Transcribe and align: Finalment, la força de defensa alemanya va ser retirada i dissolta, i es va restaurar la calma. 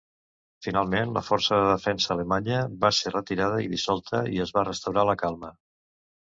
Finalment, 0.67 1.11
la 1.17 1.21
força 1.27 1.59
de 1.59 1.67
defensa 1.71 2.11
alemanya 2.15 2.63
va 2.85 2.91
ser 3.01 3.13
retirada 3.17 3.61
i 3.65 3.69
dissolta, 3.75 4.23
i 4.37 4.41
es 4.47 4.55
va 4.57 4.65
restaurar 4.71 5.05
la 5.13 5.17
calma. 5.25 5.55